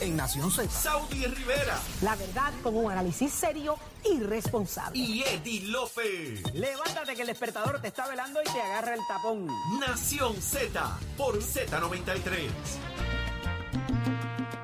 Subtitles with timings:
[0.00, 0.68] en Nación Z.
[0.70, 4.98] Saudi Rivera La verdad con un análisis serio y responsable.
[4.98, 6.42] y Eddie Lofe.
[6.54, 9.46] Levántate que el despertador te está velando y te agarra el tapón.
[9.80, 12.48] Nación Z por Z93.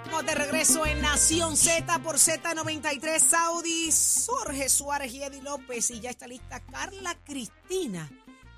[0.04, 3.90] Estamos de regreso en Nación Z por Z93 Saudi,
[4.26, 5.90] Jorge Suárez y Eddie López.
[5.90, 8.08] Y ya está lista Carla Cristina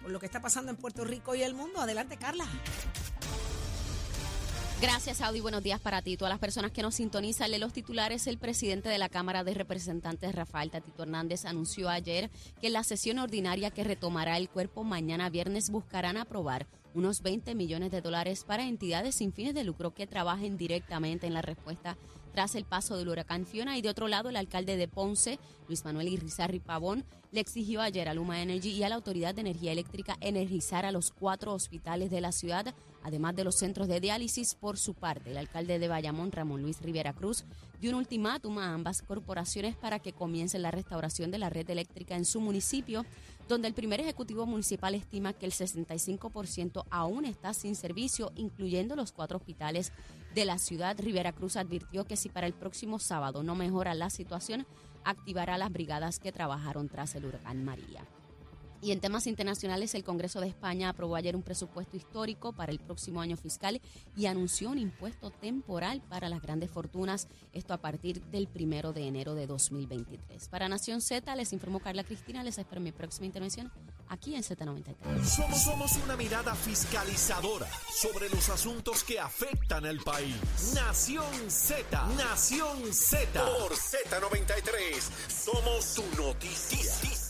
[0.02, 1.80] por lo que está pasando en Puerto Rico y el mundo.
[1.80, 2.46] Adelante, Carla.
[4.78, 5.40] Gracias, Audi.
[5.40, 6.18] Buenos días para ti.
[6.18, 8.26] Todas las personas que nos sintonizan, lee los titulares.
[8.26, 12.84] El presidente de la Cámara de Representantes, Rafael Tatito Hernández, anunció ayer que en la
[12.84, 18.44] sesión ordinaria que retomará el cuerpo mañana viernes buscarán aprobar unos 20 millones de dólares
[18.44, 21.96] para entidades sin fines de lucro que trabajen directamente en la respuesta
[22.32, 23.78] tras el paso del huracán Fiona.
[23.78, 25.38] Y de otro lado, el alcalde de Ponce,
[25.68, 27.02] Luis Manuel Irizarry Pavón,
[27.32, 30.92] le exigió ayer a Luma Energy y a la Autoridad de Energía Eléctrica energizar a
[30.92, 32.74] los cuatro hospitales de la ciudad,
[33.06, 34.56] además de los centros de diálisis.
[34.56, 37.44] Por su parte, el alcalde de Bayamón, Ramón Luis Rivera Cruz,
[37.80, 42.16] dio un ultimátum a ambas corporaciones para que comiencen la restauración de la red eléctrica
[42.16, 43.06] en su municipio,
[43.48, 49.12] donde el primer ejecutivo municipal estima que el 65% aún está sin servicio, incluyendo los
[49.12, 49.92] cuatro hospitales
[50.34, 50.98] de la ciudad.
[50.98, 54.66] Rivera Cruz advirtió que si para el próximo sábado no mejora la situación,
[55.04, 58.04] activará las brigadas que trabajaron tras el huracán María.
[58.82, 62.78] Y en temas internacionales, el Congreso de España aprobó ayer un presupuesto histórico para el
[62.78, 63.80] próximo año fiscal
[64.16, 69.06] y anunció un impuesto temporal para las grandes fortunas, esto a partir del primero de
[69.06, 70.48] enero de 2023.
[70.48, 73.72] Para Nación Z, les informó Carla Cristina, les espero en mi próxima intervención
[74.08, 75.24] aquí en Z93.
[75.24, 80.36] Somos, somos una mirada fiscalizadora sobre los asuntos que afectan al país.
[80.74, 83.44] Nación Z, Nación Z.
[83.44, 87.25] Por Z93, somos su noticia.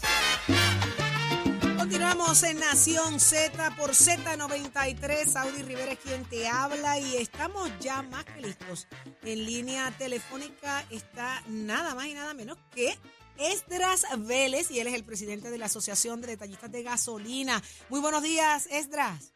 [1.88, 5.26] Continuamos en Nación Z por Z93.
[5.26, 8.88] Saudi Rivera es quien te habla y estamos ya más que listos.
[9.22, 12.98] En línea telefónica está nada más y nada menos que
[13.38, 17.62] Esdras Vélez y él es el presidente de la Asociación de Detallistas de Gasolina.
[17.88, 19.32] Muy buenos días, Esdras.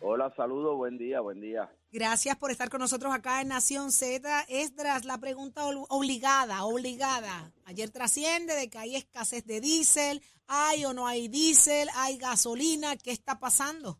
[0.00, 1.70] Hola, saludos, buen día, buen día.
[1.92, 4.44] Gracias por estar con nosotros acá en Nación Z.
[4.48, 7.52] Esdras, la pregunta obligada, obligada.
[7.66, 12.96] Ayer trasciende de que hay escasez de diésel, hay o no hay diésel, hay gasolina,
[12.96, 13.98] ¿qué está pasando?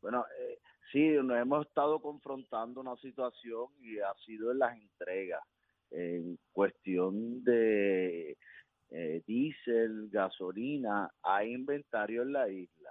[0.00, 0.58] Bueno, eh,
[0.92, 5.42] sí, nos hemos estado confrontando una situación y ha sido en las entregas,
[5.90, 8.36] en cuestión de
[8.90, 12.90] eh, diésel, gasolina, hay inventario en la isla.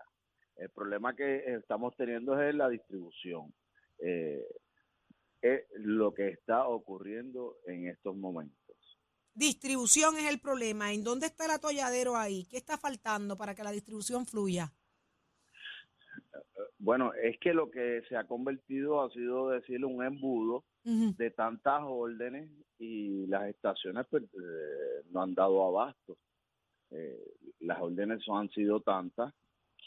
[0.56, 3.53] El problema que estamos teniendo es la distribución.
[4.00, 4.46] Eh,
[5.41, 8.59] es lo que está ocurriendo en estos momentos.
[9.39, 10.91] Distribución es el problema.
[10.91, 12.45] ¿En dónde está el atolladero ahí?
[12.51, 14.69] ¿Qué está faltando para que la distribución fluya?
[16.77, 21.81] Bueno, es que lo que se ha convertido ha sido decirle un embudo de tantas
[21.85, 22.49] órdenes
[22.79, 26.17] y las estaciones pues, eh, no han dado abasto.
[26.91, 27.17] Eh,
[27.61, 29.33] las órdenes son- han sido tantas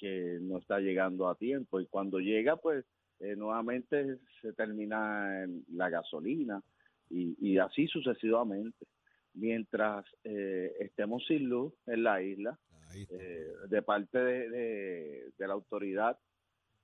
[0.00, 2.86] que no está llegando a tiempo y cuando llega pues
[3.20, 6.62] eh, nuevamente se termina la gasolina
[7.10, 8.86] y, y así sucesivamente.
[9.34, 12.58] Mientras eh, estemos sin luz en la isla,
[12.94, 16.18] eh, de parte de, de- de la autoridad,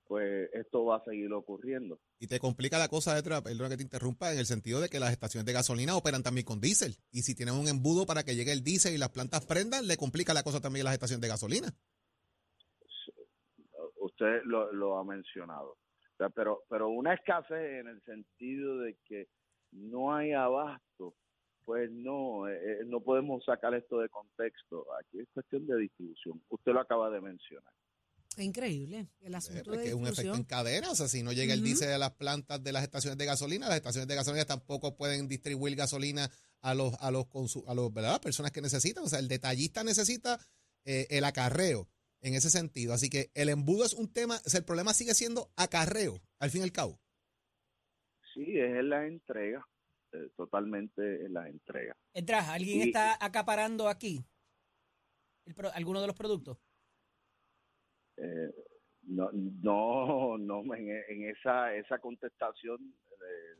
[0.05, 1.99] pues esto va a seguir ocurriendo.
[2.19, 4.99] Y te complica la cosa, detrás, perdona que te interrumpa, en el sentido de que
[4.99, 6.95] las estaciones de gasolina operan también con diésel.
[7.11, 9.97] Y si tienen un embudo para que llegue el diésel y las plantas prendan, le
[9.97, 11.67] complica la cosa también a las estaciones de gasolina.
[13.97, 15.71] usted lo, lo ha mencionado.
[15.73, 19.27] O sea, pero, pero una escasez en el sentido de que
[19.71, 21.13] no hay abasto,
[21.65, 24.85] pues no, eh, eh, no podemos sacar esto de contexto.
[24.99, 26.41] Aquí es cuestión de distribución.
[26.49, 27.71] Usted lo acaba de mencionar.
[28.37, 29.07] Es increíble.
[29.21, 30.91] El Eh, asunto de que es un efecto en cadena.
[30.91, 31.67] O sea, si no llega el Ujú.
[31.67, 35.27] diésel a las plantas de las estaciones de gasolina, las estaciones de gasolina tampoco pueden
[35.27, 36.29] distribuir gasolina
[36.61, 38.21] a los, a los, consu- a los ¿verdad?
[38.21, 39.03] personas que necesitan.
[39.03, 40.39] O sea, el detallista necesita
[40.85, 41.87] eh, el acarreo
[42.21, 42.93] en ese sentido.
[42.93, 46.49] Así que el embudo es un tema, o sea, el problema sigue siendo acarreo, al
[46.51, 46.99] fin y al cabo.
[48.33, 49.65] Sí, es en la entrega,
[50.11, 51.95] eh, totalmente en la entrega.
[52.13, 54.25] Entras, ¿alguien está acaparando aquí
[55.45, 56.57] el pro- alguno de los productos?
[58.17, 58.51] Eh,
[59.03, 63.55] no, no, no, en, en esa, esa contestación eh,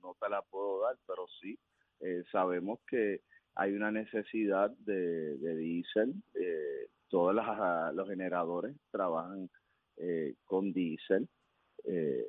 [0.00, 1.58] no te la puedo dar, pero sí
[2.00, 3.22] eh, sabemos que
[3.56, 6.14] hay una necesidad de, de diésel.
[6.34, 9.48] eh, todos las- los generadores trabajan
[9.96, 11.28] eh, con diésel.
[11.84, 12.26] eh,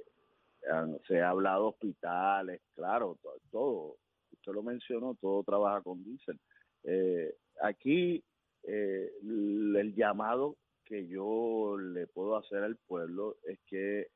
[1.08, 3.98] se ha hablado hospitales, claro, to- todo.
[4.32, 6.40] Usted lo mencionó, todo trabaja con diésel.
[6.84, 8.24] Eh, aquí
[8.64, 14.08] eh, el llamado que yo le puedo hacer al pueblo es que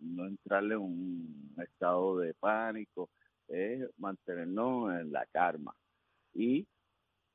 [0.00, 3.10] no entrarle en un estado de pánico,
[3.48, 5.74] es mantenernos en la calma.
[6.34, 6.66] Y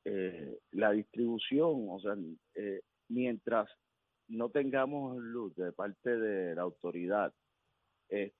[0.06, 2.16] eh, la distribución, o sea,
[2.56, 3.70] eh, mientras
[4.28, 7.34] no tengamos luz de parte de la autoridad,
[8.12, 8.34] eh,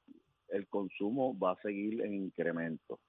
[0.50, 3.00] el consumo va a seguir en incremento.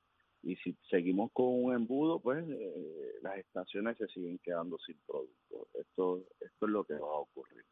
[0.43, 5.69] Y si seguimos con un embudo, pues eh, las estaciones se siguen quedando sin producto.
[5.75, 7.65] Esto, esto es lo que va a ocurrir.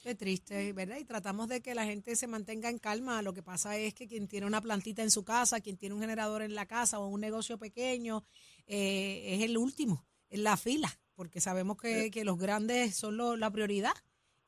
[0.00, 0.98] Qué triste, ¿verdad?
[0.98, 3.20] Y tratamos de que la gente se mantenga en calma.
[3.22, 6.00] Lo que pasa es que quien tiene una plantita en su casa, quien tiene un
[6.00, 8.24] generador en la casa o un negocio pequeño,
[8.66, 13.36] eh, es el último en la fila, porque sabemos que, que los grandes son lo-
[13.36, 13.92] la prioridad.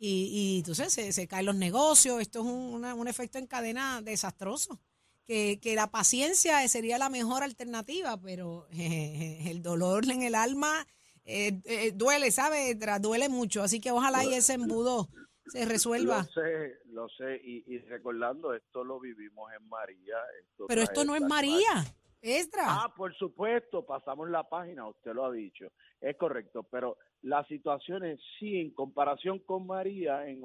[0.02, 2.20] Y, y entonces se, se caen los negocios.
[2.20, 4.81] Esto es un, una- un efecto en cadena desastroso.
[5.26, 10.85] Que, que la paciencia sería la mejor alternativa, pero eh, el dolor en el alma
[11.25, 12.76] eh, eh, duele, ¿sabes?
[13.00, 13.62] Duele mucho.
[13.62, 15.08] Así que ojalá y ese embudo
[15.47, 16.23] se resuelva.
[16.23, 17.41] Lo sé, lo sé.
[17.44, 20.17] Y, y recordando, esto lo vivimos en María.
[20.43, 21.85] Esto Pero esto no es María,
[22.23, 22.65] Esdra.
[22.67, 25.67] Ah, por supuesto, pasamos la página, usted lo ha dicho,
[26.01, 30.41] es correcto, pero las situaciones sí, en comparación con María, en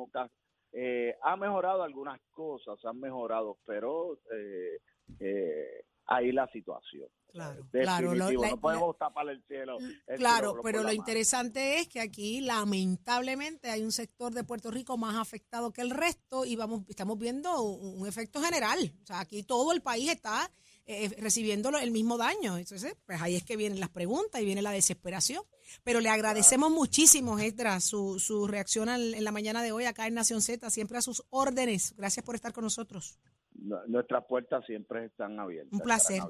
[0.73, 4.79] eh, ha mejorado algunas cosas, han mejorado, pero eh,
[5.19, 7.07] eh, ahí la situación.
[7.31, 9.77] Claro, claro, lo- Definitivo, la- no podemos tapar el cielo.
[10.07, 10.93] el Claro, cielo pero lo mano.
[10.95, 15.89] interesante es que aquí lamentablemente hay un sector de Puerto Rico más afectado que el
[15.91, 18.79] resto y vamos estamos viendo un, un efecto general.
[19.03, 20.49] O sea, aquí todo el país está
[20.87, 22.57] eh, recibiendo lo- el mismo daño.
[22.57, 25.43] Entonces, pues ahí es que vienen las preguntas y viene la desesperación.
[25.83, 30.05] Pero le agradecemos muchísimo, Esdra, su, su reacción al- en la mañana de hoy acá
[30.07, 31.93] en Nación Z, siempre a sus órdenes.
[31.97, 33.17] Gracias por estar con nosotros.
[33.53, 35.73] Nu- Nuestras puertas siempre están abiertas.
[35.73, 36.21] Un placer.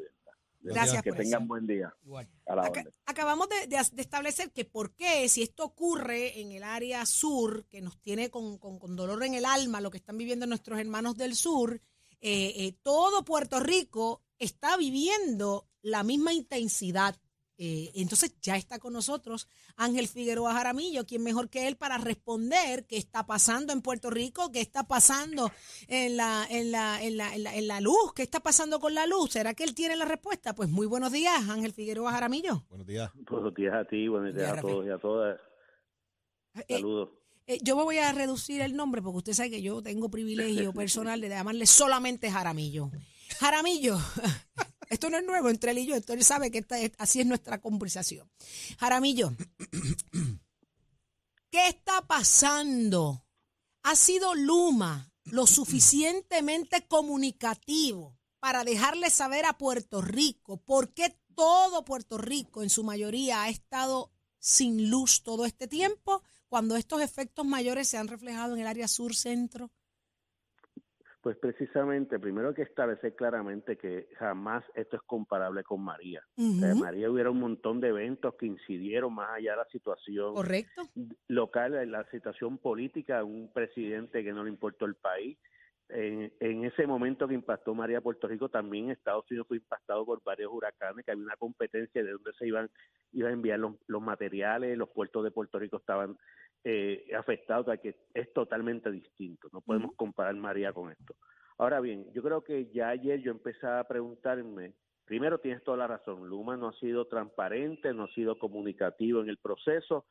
[0.62, 1.48] Gracias Que por tengan eso.
[1.48, 1.94] buen día.
[2.04, 2.28] Igual.
[2.48, 6.52] A la Acá- acabamos de, de- de establecer que por qué, si esto ocurre en
[6.54, 9.98] el área sur, que nos tiene con, con- con dolor en el alma, lo que
[9.98, 11.82] están viviendo nuestros hermanos del sur,
[12.22, 17.16] eh, eh, todo Puerto Rico está viviendo la misma intensidad.
[17.58, 19.48] Eh, entonces ya está con nosotros
[19.78, 24.52] Ángel Figueroa Jaramillo, quien mejor que él para responder qué está pasando en Puerto Rico,
[24.52, 25.50] qué está pasando
[25.88, 28.94] en la, en la, en la, en la, en la luz, qué está pasando con
[28.94, 29.32] la luz.
[29.32, 30.54] ¿Será que él tiene la respuesta?
[30.54, 32.66] Pues muy buenos días, Ángel Figueroa Jaramillo.
[32.68, 33.10] Buenos días.
[33.16, 35.40] Buenos días a ti, buenos días a todos y a todas.
[36.68, 37.10] Eh, Saludos.
[37.48, 40.74] eh, yo me voy a reducir el nombre porque usted sabe que yo tengo privilegio
[40.74, 42.92] personal de llamarle solamente Jaramillo.
[43.40, 44.00] Jaramillo,
[44.90, 47.26] esto no es nuevo entre él y yo, él sabe que esta es- así es
[47.28, 48.30] nuestra conversación.
[48.80, 49.34] Jaramillo,
[51.50, 53.26] ¿qué está pasando?
[53.84, 61.86] ¿Ha sido Luma lo suficientemente comunicativo para dejarle saber a Puerto Rico por qué todo
[61.86, 67.46] Puerto Rico en su mayoría ha estado sin luz todo este tiempo cuando estos efectos
[67.46, 69.72] mayores se han reflejado en el área sur-centro?
[71.26, 76.22] Pues precisamente, primero hay que establecer claramente que jamás esto es comparable con María.
[76.38, 80.84] María hubiera un montón de eventos que incidieron más allá de la situación Correcto.
[81.28, 85.36] local, en la situación política, un presidente que no le importó el país.
[85.90, 90.22] En, en ese momento que impactó María Puerto Rico, también Estados Unidos fue impactado por
[90.24, 92.70] varios huracanes, que había una competencia de dónde se iban,
[93.14, 96.20] iban a enviar los, los materiales, los puertos de Puerto Rico estaban
[96.68, 101.16] eh, afectados, que es totalmente distinto, no podemos comparar María con esto.
[101.60, 104.74] Ahora bien, yo creo que ya ayer yo empecé a preguntarme,
[105.06, 109.30] primero tienes toda la razón, Luma no ha sido transparente, no ha sido comunicativo en
[109.30, 110.08] el proceso,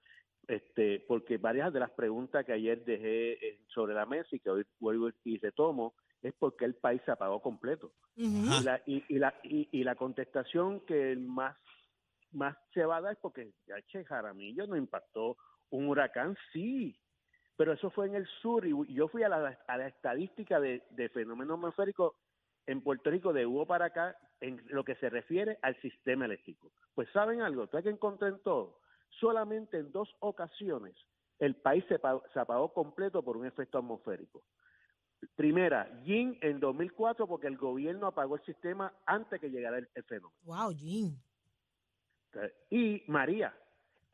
[0.46, 4.50] este, porque varias de las preguntas que ayer dejé eh, sobre la mesa y que
[4.50, 7.92] hoy vuelvo y retomo es porque el país se apagó completo.
[8.14, 11.56] Y la, y, y la, y, y la contestación que más,
[12.30, 15.36] más se va a dar es porque ya che, Jaramillo no impactó
[15.70, 16.98] un huracán, sí,
[17.56, 20.82] pero eso fue en el sur y yo fui a la, a la estadística de,
[20.90, 22.14] de fenómenos atmosféricos
[22.66, 26.72] en Puerto Rico de Hugo para acá en lo que se refiere al sistema eléctrico.
[26.94, 28.80] Pues saben algo, tú hay que encontrar en todo.
[29.20, 30.96] Solamente en dos ocasiones
[31.38, 34.42] el país se, pa- se apagó completo por un efecto atmosférico.
[35.36, 40.04] Primera, Yin en 2004 porque el gobierno apagó el sistema antes que llegara el, el
[40.04, 40.38] fenómeno.
[40.44, 41.16] Wow, Jim.
[42.70, 43.54] Y María,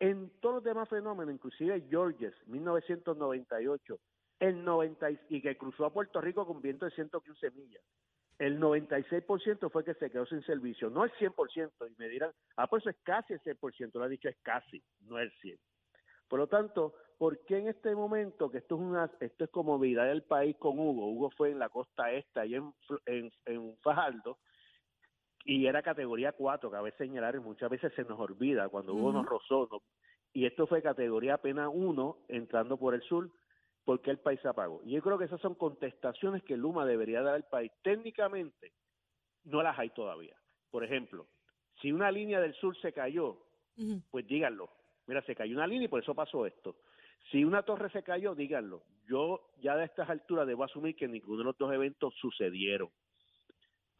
[0.01, 3.99] en todos los demás fenómenos, inclusive Georges, 1998,
[4.41, 7.83] el 90 y- y que cruzó a Puerto Rico con viento de 115 millas.
[8.39, 11.87] El 96% fue que se quedó sin servicio, no el 100%.
[11.87, 13.99] Y me dirán, ah, pues eso es casi el 100%.
[13.99, 15.61] Lo ha dicho, es casi, no el 100%.
[16.27, 19.79] Por lo tanto, ¿por qué en este momento, que esto es una, esto es como
[19.79, 21.11] vida del país con Hugo?
[21.11, 22.73] Hugo fue en la costa este, allá en,
[23.07, 24.39] en, en Fajardo,
[25.45, 29.27] y era categoría 4, cabe señalar, y muchas veces se nos olvida cuando Hugo nos
[29.27, 29.83] rozó, ¿no?
[30.33, 33.31] y esto fue categoría apenas 1, entrando por el sur,
[33.85, 34.81] porque el país se apagó.
[34.85, 37.73] Y yo creo que esas son contestaciones que Luma debería dar al país.
[37.83, 38.73] Técnicamente,
[39.45, 40.37] no las hay todavía.
[40.71, 41.27] por ejemplo,
[41.81, 43.39] si una línea del sur se cayó,
[44.11, 44.71] pues díganlo.
[45.07, 46.77] Mira, se cayó una línea y por eso pasó esto.
[47.31, 48.85] Si una torre se cayó, díganlo.
[49.09, 52.91] Yo ya de estas alturas debo asumir que ninguno de los dos eventos sucedieron.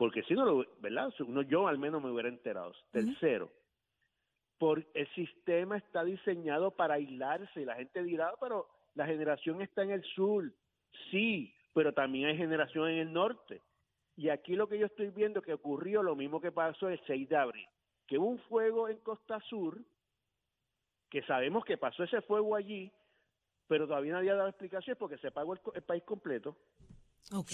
[0.01, 1.13] Porque si no, lo, ¿verdad?
[1.15, 2.73] Si Uno, yo al menos me hubiera enterado.
[2.91, 3.53] Tercero,
[4.57, 9.61] por el sistema está diseñado para aislarse y la gente dirá, "Ah, pero la generación
[9.61, 10.51] está en el sur.
[11.11, 13.61] Sí, pero también hay generación en el norte.
[14.17, 17.29] Y aquí lo que yo estoy viendo que ocurrió lo mismo que pasó el 6
[17.29, 17.69] de abril,
[18.07, 19.83] que hubo un fuego en Costa Sur,
[21.11, 22.91] que sabemos que pasó ese fuego allí,
[23.69, 26.57] pero todavía nadie ha dado explicaciones porque se pagó el país completo.
[27.35, 27.51] Ok.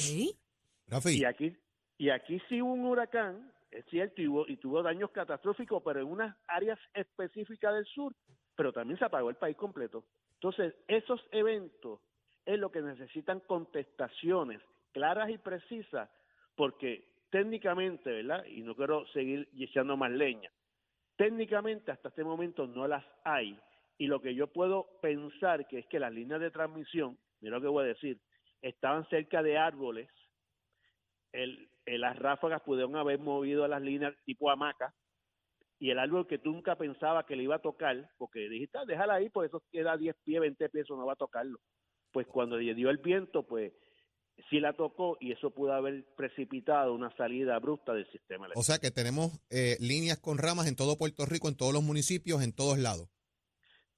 [0.87, 1.53] Rafi, Y aquí,
[1.99, 6.01] y aquí sí hubo un huracán, es cierto, y, hubo- y tuvo daños catastróficos, pero
[6.01, 8.15] en unas áreas específicas del sur,
[8.55, 10.05] pero también se apagó el país completo.
[10.35, 12.01] Entonces, esos eventos
[12.45, 14.61] es lo que necesitan contestaciones
[14.93, 16.09] claras y precisas,
[16.55, 18.45] porque técnicamente, ¿verdad?
[18.47, 20.51] Y no quiero seguir echando más leña,
[21.17, 23.59] técnicamente hasta este momento no las hay.
[23.99, 27.63] Y lo que yo puedo pensar que es que las líneas de transmisión, mira lo
[27.63, 28.19] que voy a decir,
[28.63, 30.09] estaban cerca de árboles,
[31.33, 34.95] el, el- las ráfagas pudieron haber movido las líneas tipo hamaca,
[35.79, 38.85] y el árbol que tú nunca pensabas que le iba a tocar, porque dijiste, "Ah,
[38.87, 41.59] déjala ahí, pues eso queda 10 pies, 20 pies, eso no va a tocarlo.
[42.13, 43.73] Pues cuando le dio el viento, pues
[44.51, 48.61] sí la tocó y eso pudo haber precipitado una salida abrupta del sistema eléctrico.
[48.61, 51.83] o sea que tenemos eh, líneas con ramas en todo Puerto Rico, en todos los
[51.83, 53.09] municipios, en todos lados.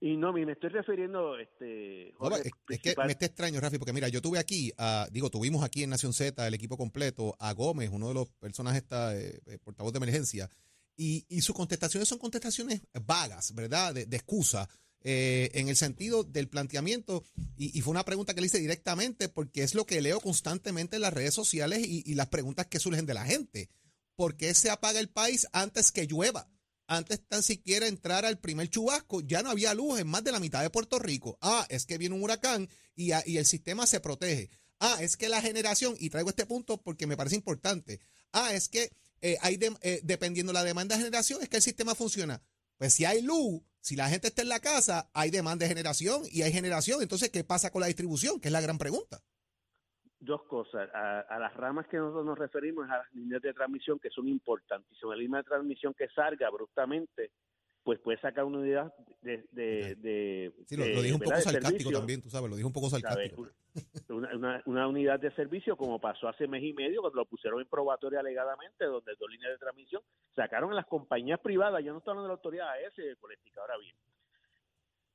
[0.00, 3.78] Y no, me estoy refiriendo, este, No, Jorge, es, es que me está extraño, Rafi,
[3.78, 7.34] porque mira, yo tuve aquí, a- digo, tuvimos aquí en Nación Z, el equipo completo,
[7.40, 10.48] a Gómez, uno de los personas esta, eh, eh, portavoz de emergencia,
[10.96, 13.92] y, y sus contestaciones son contestaciones vagas, ¿verdad?
[13.92, 14.68] De, de excusa,
[15.02, 17.24] eh, en el sentido del planteamiento,
[17.56, 20.94] y, y fue una pregunta que le hice directamente, porque es lo que leo constantemente
[20.96, 23.68] en las redes sociales y, y las preguntas que surgen de la gente.
[24.14, 26.48] ¿Por qué se apaga el país antes que llueva?
[26.90, 30.40] Antes tan siquiera entrar al primer chubasco, ya no había luz en más de la
[30.40, 31.36] mitad de Puerto Rico.
[31.42, 34.48] Ah, es que viene un huracán y, a- y el sistema se protege.
[34.80, 38.00] Ah, es que la generación, y traigo este punto porque me parece importante.
[38.32, 38.90] Ah, es que
[39.20, 42.40] eh, hay de- eh, dependiendo de la demanda de generación, es que el sistema funciona.
[42.78, 46.22] Pues si hay luz, si la gente está en la casa, hay demanda de generación
[46.30, 47.02] y hay generación.
[47.02, 48.40] Entonces, ¿qué pasa con la distribución?
[48.40, 49.22] Que es la gran pregunta.
[50.20, 50.88] Dos cosas.
[50.94, 54.28] A, a las ramas que nosotros nos referimos a las líneas de transmisión que son
[54.28, 55.04] importantísimas.
[55.04, 57.30] Una línea de transmisión que salga abruptamente,
[57.84, 59.46] pues puede sacar una unidad de...
[59.52, 62.56] de, de- Sí, lo, de- lo dije un poco sarcástico servicio, también, tú sabes, lo
[62.56, 63.46] dije un poco sarcástico.
[64.08, 67.60] Una, una- una unidad de servicio como pasó hace mes y medio cuando lo pusieron
[67.60, 70.02] en probatoria alegadamente, donde dos líneas de transmisión
[70.34, 73.60] sacaron a las compañías privadas, ya no estoy hablando de la autoridad AS de política,
[73.60, 73.94] ahora bien.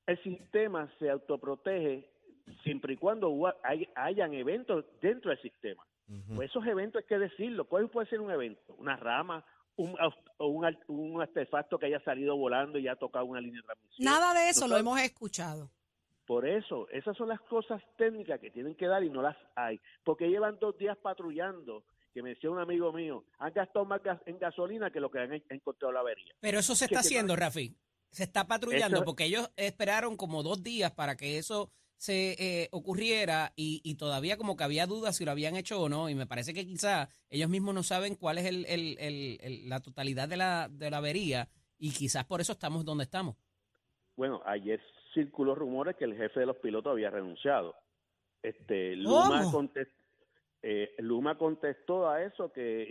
[0.05, 2.09] El sistema se autoprotege
[2.63, 3.31] siempre y cuando
[3.63, 5.85] hay- hayan eventos dentro del sistema.
[6.35, 7.65] Pues esos eventos hay que decirlo.
[7.65, 8.75] ¿Cuál puede ser un evento?
[8.77, 9.43] Una rama,
[9.77, 9.95] un,
[10.37, 14.05] un, un artefacto que haya salido volando y ha tocado una línea de transmisión.
[14.05, 15.71] Nada de eso lo hemos escuchado.
[16.27, 19.79] Por eso, esas son las cosas técnicas que tienen que dar y no las hay.
[20.03, 21.83] Porque llevan dos días patrullando,
[22.13, 25.19] que me decía un amigo mío, han gastado más gas- en gasolina que lo que
[25.19, 26.33] han en- encontrado la avería.
[26.39, 27.75] Pero eso se está haciendo, Rafi.
[28.11, 32.69] Se está patrullando Eso- porque ellos esperaron como dos días para que eso se eh,
[32.71, 36.15] ocurriera y, y todavía como que había dudas si lo habían hecho o no y
[36.15, 40.27] me parece que quizá ellos mismos no saben cuál es el, el- el- la totalidad
[40.27, 41.47] de la, de la avería
[41.77, 43.35] y quizás por eso estamos donde estamos.
[44.15, 44.81] Bueno, ayer
[45.13, 47.75] circuló rumores que el jefe de los pilotos había renunciado.
[48.41, 49.43] Este, Luma,
[50.61, 52.87] eh, Luma contestó a eso que,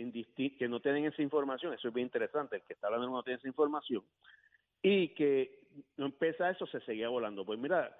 [0.57, 1.73] que no tienen esa información.
[1.73, 2.55] Eso es bien interesante.
[2.57, 4.03] El que está hablando no tiene esa información.
[4.81, 5.59] Y que
[5.97, 7.45] no empieza eso, se seguía volando.
[7.45, 7.95] Pues mira,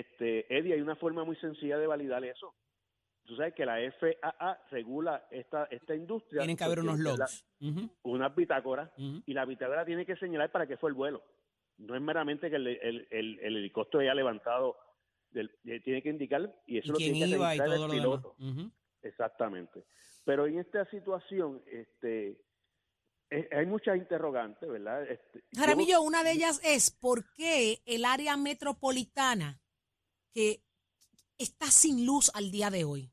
[0.00, 2.54] este, Eddie, hay una forma muy sencilla de validar eso.
[3.24, 6.40] Tú sabes que la FAA regula esta, esta industria.
[6.40, 7.44] Tienen que haber unos la- logs.
[8.02, 11.22] Unas bitácoras y la bitácora tiene que señalar para qué fue el vuelo.
[11.76, 14.76] No es meramente que el, el, el- el helicóptero haya levantado,
[15.30, 17.80] del- eh, tiene que indicar y eso Y lo quién tiene que registrar todo el
[17.82, 18.22] lo demás.
[18.36, 18.36] piloto.
[19.02, 19.84] Exactamente.
[20.24, 22.40] Pero en esta situación, este,
[23.30, 25.02] eh, hay muchas interrogantes, ¿verdad?
[25.10, 29.60] Este, yo- Jaramillo, una de ellas es por qué el área metropolitana
[30.38, 30.62] que
[31.36, 33.10] está sin luz al día de hoy,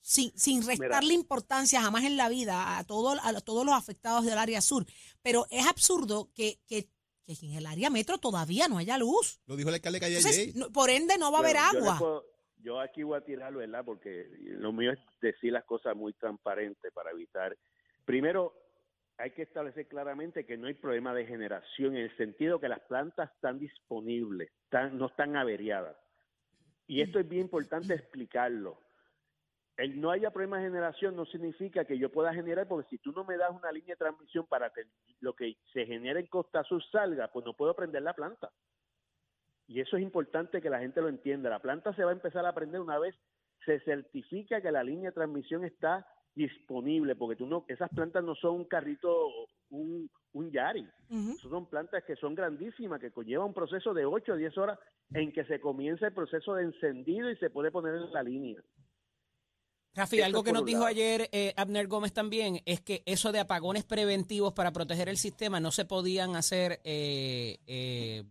[0.00, 4.38] sin, sin restarle importancia jamás en la vida a, todo, a todos los afectados del
[4.38, 4.84] área sur,
[5.22, 6.88] pero es absurdo que, que,
[7.24, 9.40] que en el área metro todavía no haya luz.
[9.46, 11.96] Lo dijo el alcalde Calle Entonces, no- por ende no va a haber yo agua.
[12.00, 12.24] puedo-
[12.60, 13.84] Yo, aquí voy a tirarlo, ¿verdad?
[13.84, 17.56] Porque lo mío es decir las cosas muy transparentes para evitar.
[18.04, 18.52] Primero,
[19.16, 22.80] hay que establecer claramente que no hay problema de generación en el sentido que las
[22.80, 25.96] plantas están disponibles, están, no están averiadas.
[26.88, 28.80] Y esto es bien importante explicarlo.
[29.76, 33.12] el no haya problema de generación no significa que yo pueda generar, porque si tú
[33.12, 34.86] no me das una línea de transmisión para que
[35.20, 38.50] lo que se genere en Costa Sur salga, pues no puedo prender la planta.
[39.68, 41.50] Y eso es importante que la gente lo entienda.
[41.50, 43.14] La planta se va a empezar a prender una vez
[43.64, 48.34] se certifica que la línea de transmisión está disponible, porque tú no, esas plantas no
[48.34, 49.28] son un carrito,
[49.70, 50.86] un, un Yari,
[51.42, 54.78] son plantas que son grandísimas, que conllevan un proceso de 8 o 10 horas
[55.12, 58.60] en que se comienza el proceso de encendido y se puede poner en la línea.
[59.94, 63.84] Rafi, algo que nos dijo ayer eh, Abner Gómez también es que eso de apagones
[63.84, 68.22] preventivos para proteger el sistema no se podían hacer eh, eh,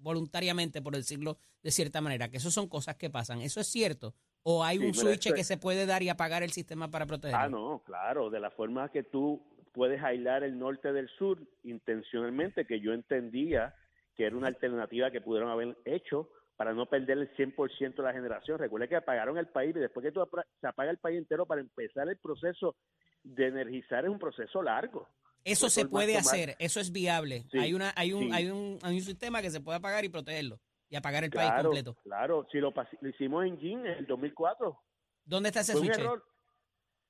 [0.00, 3.40] voluntariamente, por decirlo de cierta manera, que eso son cosas que pasan.
[3.40, 4.14] ¿Eso es cierto?
[4.42, 7.36] ¿O hay un switch que se puede dar y apagar el sistema para proteger?
[7.36, 9.42] Ah, no, claro, de la forma que tú
[9.78, 13.76] puedes aislar el norte del sur intencionalmente, que yo entendía
[14.16, 18.12] que era una alternativa que pudieron haber hecho para no perder el 100% de la
[18.12, 18.58] generación.
[18.58, 20.20] Recuerda que apagaron el país y después que tú
[20.60, 22.74] se apaga el país entero para empezar el proceso
[23.22, 25.06] de energizar es un proceso largo.
[25.44, 27.44] Eso se puede hacer, eso es viable.
[27.52, 30.58] hay una hay un, hay un hay un sistema que se puede apagar y protegerlo
[30.90, 31.96] y apagar el país completo.
[32.02, 34.76] Claro, si lo, lo hicimos en GIN en el 2004.
[35.24, 35.94] ¿Dónde está ese switch?
[35.94, 36.24] Un error.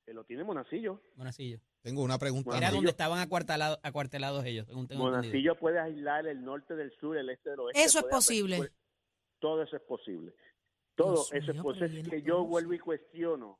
[0.04, 1.00] Que lo tiene Monacillo.
[1.16, 1.60] Monacillo.
[1.82, 2.56] Tengo una pregunta.
[2.56, 4.68] Era donde estaban acuartelados, acuartelados ellos.
[4.94, 7.82] Monacillo puede aislar el norte del sur, el este del oeste.
[7.82, 8.70] Eso es posible.
[9.38, 10.34] todo eso es posible.
[10.94, 12.00] Todo eso es posible.
[12.00, 13.58] Es que yo vuelvo y cuestiono,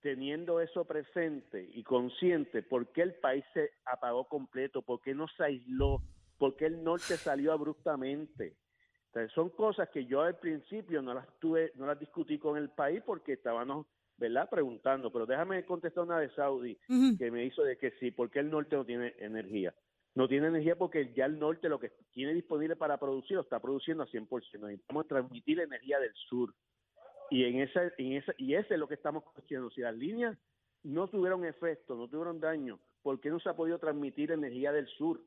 [0.00, 4.82] teniendo eso presente y consciente, ¿por qué el país se apagó completo?
[4.82, 6.02] ¿Por qué no se aisló?
[6.38, 8.56] ¿Por qué el norte salió abruptamente?
[9.34, 13.02] son cosas que yo al principio no las tuve, no las discutí con el país
[13.04, 14.48] porque estábamos, ¿verdad?
[14.50, 16.78] Preguntando, pero déjame contestar una de Saudi
[17.18, 19.74] que me hizo de que sí, porque el norte no tiene energía.
[20.14, 23.60] No tiene energía porque ya el norte lo que tiene disponible para producir lo está
[23.60, 24.60] produciendo a 100%.
[24.60, 26.54] Necesitamos transmitir energía del sur.
[27.30, 29.70] Y en esa, en esa y ese es lo que estamos haciendo.
[29.70, 30.36] Si las líneas
[30.82, 34.86] no tuvieron efecto, no tuvieron daño, ¿por qué no se ha podido transmitir energía del
[34.86, 35.20] sur?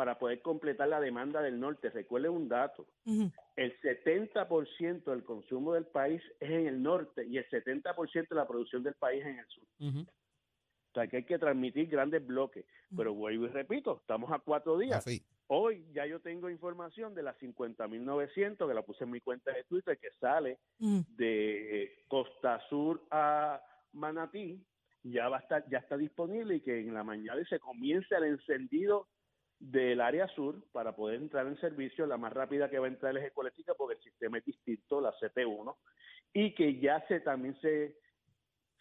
[0.00, 1.90] Para poder completar la demanda del norte.
[1.90, 7.46] Recuerden un dato, el 70% del consumo del país es en el norte y el
[7.50, 9.64] 70% de la producción del país es en el sur.
[9.82, 12.64] O sea que hay que transmitir grandes bloques.
[12.96, 15.04] Pero vuelvo y repito, estamos a cuatro días.
[15.48, 19.64] Hoy ya yo tengo información de las 50.900, que la puse en mi cuenta de
[19.64, 24.64] Twitter, que sale de Costa Sur a Manatí,
[25.02, 28.24] ya va a estar, ya está disponible y que en la mañana se comience el
[28.24, 29.06] encendido
[29.60, 32.06] del área sur para poder entrar en servicio.
[32.06, 35.12] La más rápida que va a entrar es Ecoléctrica porque el sistema es distinto, la
[35.18, 35.76] CP1,
[36.32, 37.96] y que ya se también se,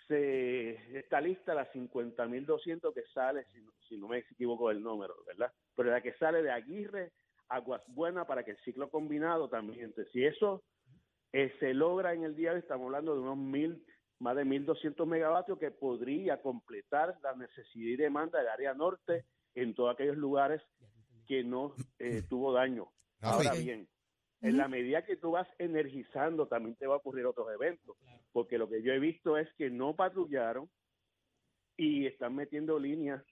[0.08, 5.52] se está lista la 50.200 que sale, si, si no me equivoco del número, ¿verdad?
[5.76, 7.12] Pero la que sale de Aguirre,
[7.50, 9.82] Aguas Buenas, para que el ciclo combinado también.
[9.86, 10.64] Entonces, si eso
[11.34, 13.84] eh, se logra en el día de hoy, estamos hablando de unos mil
[14.20, 19.26] más de 1.200 megavatios que podría completar la necesidad y demanda del área norte
[19.62, 20.62] en todos aquellos lugares
[21.28, 22.92] que no eh, tuvo daño.
[23.22, 23.88] Ahora bien,
[24.42, 27.98] en la medida que tú vas energizando, también te va a ocurrir otros eventos,
[28.32, 30.70] porque lo que yo he visto es que no patrullaron
[31.76, 33.24] y están metiendo líneas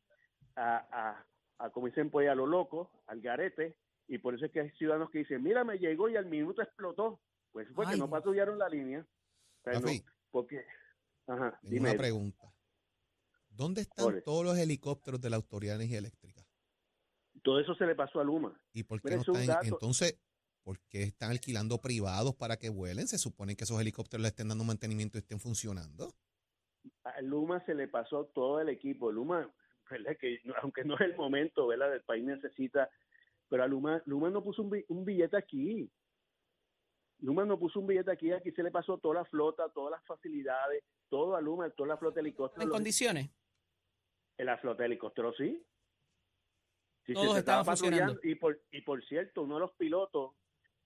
[0.56, 1.26] a,
[1.58, 3.76] a, como dicen, pues a lo loco, al garete,
[4.08, 6.62] y por eso es que hay ciudadanos que dicen, mira, me llegó y al minuto
[6.62, 7.20] explotó.
[7.52, 9.06] Pues fue que no patrullaron la línea.
[10.32, 10.66] porque,
[11.28, 11.90] ajá, dime.
[11.90, 12.47] Una pregunta.
[13.58, 16.46] ¿Dónde están todos los helicópteros de la Autoridad de Energía Eléctrica?
[17.42, 18.56] Todo eso se le pasó a Luma.
[18.72, 20.20] ¿Y por qué no están, entonces,
[20.62, 23.08] por qué están alquilando privados para que vuelen?
[23.08, 26.14] Se supone que esos helicópteros le estén dando mantenimiento y estén funcionando.
[27.04, 29.12] A Luma se le pasó todo el equipo.
[29.12, 29.52] Luma,
[30.20, 31.96] que aunque no es el momento, ¿verdad?
[31.96, 32.92] El país necesita,
[33.50, 35.90] pero a Luma, Luma no puso un, billete aquí.
[37.22, 40.06] Luma no puso un billete aquí, aquí se le pasó toda la flota, todas las
[40.06, 42.64] facilidades, todo a Luma, toda la flota de helicópteros.
[42.64, 43.32] ¿En condiciones?
[44.38, 45.64] En la flota de helicópteros, sí.
[47.14, 48.20] Todos estaban funcionando.
[48.24, 50.36] Y por, y por cierto, uno de los pilotos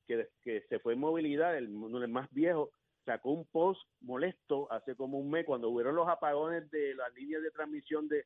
[0.08, 2.72] que, que se fue en movilidad, el, uno más viejo,
[3.06, 7.42] sacó un post molesto hace como un mes cuando hubieron los apagones de las líneas
[7.42, 8.26] de transmisión de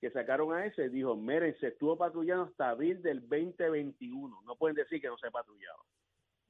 [0.00, 4.42] que sacaron a ese, dijo, miren, se estuvo patrullando hasta abril del 2021.
[4.42, 5.82] No pueden decir que no se patrullaba.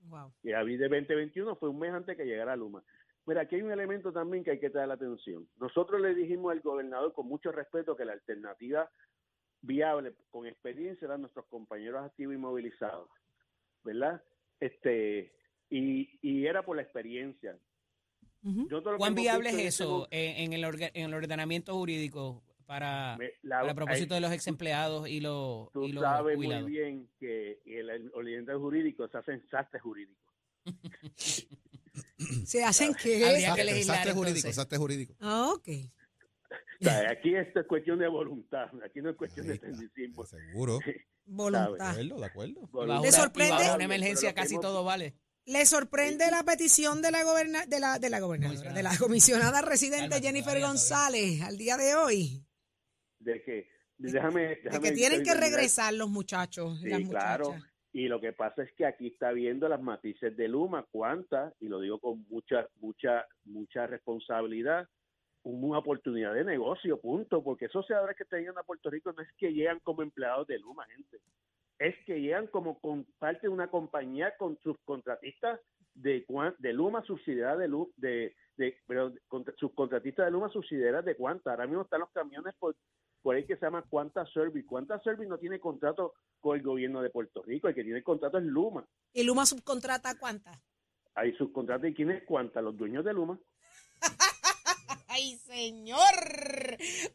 [0.01, 0.33] Wow.
[0.43, 2.83] Y abril del 2021 fue un mes antes que llegara Luma.
[3.27, 5.49] Mira, aquí hay un elemento también que hay que traer la atención.
[5.59, 8.89] Nosotros le dijimos al gobernador con mucho respeto que la alternativa
[9.62, 13.09] viable con experiencia eran nuestros compañeros activos y movilizados,
[13.83, 14.23] ¿verdad?
[14.61, 15.33] Este
[15.69, 17.59] y, era por la experiencia.
[18.97, 24.31] ¿Cuán viable es eso en, el en el ordenamiento jurídico para, el propósito de los
[24.31, 29.33] ex empleados y los Tú sabes muy bien que el, el, ordenamiento jurídico se hace
[29.33, 30.27] en jurídico.
[32.44, 33.25] ¿Se hacen qué?
[33.25, 34.44] Habría que legislar, Desastre jurídico, entonces.
[34.57, 35.14] desastre jurídico.
[35.20, 35.68] Ah, ok.
[36.81, 39.68] O sea, aquí esto es cuestión de voluntad, aquí no es cuestión de Ahí está,
[39.70, 40.27] tecnicismo.
[40.27, 40.79] Seguro.
[40.85, 41.90] De Voluntad.
[41.90, 42.53] acuerdo, de acuerdo.
[42.53, 43.03] Y bajo Voluntad.
[43.03, 43.53] ¿Le una- sorprende?
[43.53, 45.14] bajo una Pero emergencia lo que casi hemos- todo vale.
[45.46, 49.62] ¿Le sorprende la petición de la goberna de la de la gobernadora, de la comisionada
[49.62, 52.44] residente Cálmate, Jennifer todavía, González al día de hoy?
[53.20, 55.51] De que, déjame, De déjame que tienen que terminar.
[55.51, 57.22] regresar los muchachos y Sí, las muchachas.
[57.38, 57.62] claro.
[57.97, 61.69] Y lo que pasa es que aquí está viendo las matices de Luma, cuántas, y
[61.69, 64.87] lo digo con mucha, mucha, mucha responsabilidad,
[65.45, 69.23] una oportunidad de negocio, punto, porque esos senadores que te llegan a Puerto Rico no
[69.23, 71.21] es que llegan como empleados de Luma, gente,
[71.79, 75.59] es que llegan como con parte de una compañía con sus contratistas
[75.95, 76.27] de,
[76.59, 81.53] de Luma subsidiada de, Lu- de, de pero contra- subcontratistas de Luma subsidiadas de cuánta.
[81.53, 82.77] Ahora mismo están los camiones por,
[83.27, 84.65] por ahí que se llama Cuanta Service.
[84.65, 88.39] Cuanta Service no tiene contrato con el gobierno de Puerto Rico, el que tiene contrato
[88.39, 88.87] es Luma.
[89.12, 90.57] ¿Y Luma subcontrata cuántas?
[91.17, 93.37] Hay subcontratos y quién es Cuanta, los dueños de Luma.
[95.09, 95.99] ¡Ay, señor!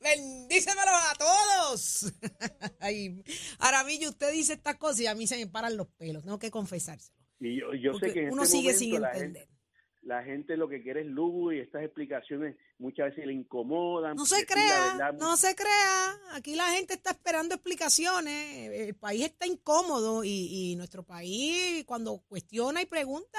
[0.04, 2.14] ¡Bendícemelos a todos!
[2.82, 3.24] Ay,
[3.60, 6.52] Aramillo, usted dice estas cosas y a mí se me paran los pelos, tengo que
[6.52, 7.18] confesárselo.
[7.40, 9.44] Y yo, yo sé que en uno este sigue momento sin entender.
[9.44, 9.51] gente,
[10.04, 14.16] la gente lo que quiere es lujo y estas explicaciones muchas veces le incomodan.
[14.16, 16.20] No se crea, verdad, no se crea.
[16.34, 18.72] Aquí la gente está esperando explicaciones.
[18.72, 23.38] El país está incómodo y, y nuestro país, cuando cuestiona y pregunta,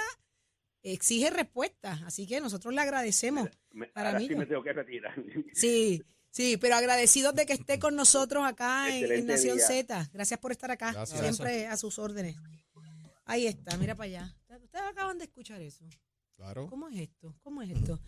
[0.82, 2.02] exige respuestas.
[2.02, 3.48] Así que nosotros le agradecemos.
[3.72, 4.40] me- para ahora mí sí no.
[4.40, 5.14] me tengo que retirar.
[5.52, 9.66] Sí, sí, pero agradecidos de que esté con nosotros acá en, Nación día.
[9.66, 10.10] Z.
[10.12, 10.92] Gracias por estar acá.
[10.92, 11.20] Gracias.
[11.20, 12.36] Siempre a sus órdenes.
[13.24, 14.36] Ahí está, mira para allá.
[14.62, 15.84] Ustedes acaban de escuchar eso.
[16.42, 16.66] Claro.
[16.66, 17.36] ¿Cómo es esto?
[17.44, 18.00] ¿Cómo es esto?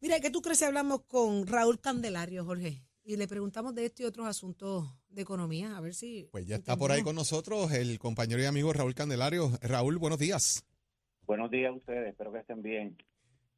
[0.00, 2.84] Mira, ¿qué tú crees si hablamos con Raúl Candelario, Jorge?
[3.02, 6.28] Y le preguntamos de esto y otros asuntos de economía, a ver si...
[6.30, 9.50] Pues ya está por ahí con nosotros el compañero y amigo Raúl Candelario.
[9.60, 10.64] Raúl, buenos días.
[11.26, 12.96] Buenos días a ustedes, espero que estén bien.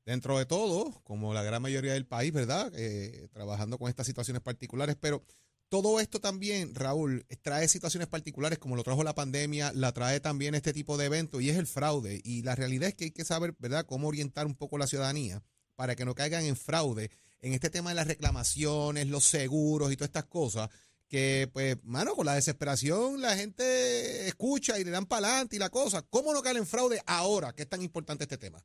[0.07, 2.73] Dentro de todo, como la gran mayoría del país, ¿verdad?
[2.75, 5.23] Eh, trabajando con estas situaciones particulares, pero
[5.72, 10.54] todo esto también, Raúl, trae situaciones particulares como lo trajo la pandemia, la trae también
[10.54, 12.20] este tipo de eventos y es el fraude.
[12.24, 15.42] Y la realidad es que hay que saber, ¿verdad?, cómo orientar un poco la ciudadanía
[15.74, 17.08] para que no caigan en fraude
[17.40, 20.68] en este tema de las reclamaciones, los seguros y todas estas cosas.
[21.08, 25.58] Que, pues, mano, con la desesperación la gente escucha y le dan para adelante y
[25.58, 26.02] la cosa.
[26.02, 28.62] ¿Cómo no caer en fraude ahora que es tan importante este tema?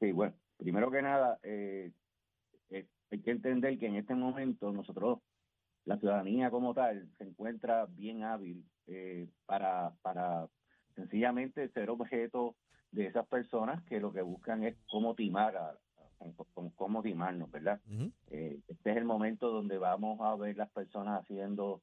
[0.00, 1.92] Sí, bueno, primero que nada, eh,
[2.70, 5.18] eh, hay que entender que en este momento nosotros,
[5.90, 10.48] la ciudadanía como tal, se encuentra bien hábil eh, para, para
[10.94, 12.56] sencillamente ser objeto
[12.92, 15.78] de esas personas que lo que buscan es cómo timar, a,
[16.54, 17.80] con- cómo timarnos, ¿verdad?
[18.28, 21.82] Eh, este es el momento donde vamos a ver las personas haciendo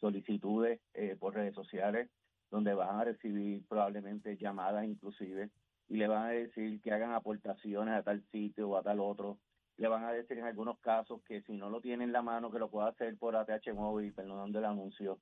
[0.00, 2.10] solicitudes eh, por redes sociales,
[2.50, 5.50] donde van a recibir probablemente llamadas inclusive
[5.88, 9.38] y le van a decir que hagan aportaciones a tal sitio o a tal otro.
[9.82, 12.52] Le van a decir en algunos casos que si no lo tiene en la mano,
[12.52, 15.18] que lo pueda hacer por ATH móvil, perdón del anuncio,